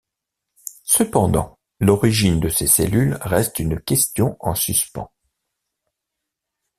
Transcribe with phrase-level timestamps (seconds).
[0.85, 5.11] Cependant, l’origine de ces cellules reste une question en suspens.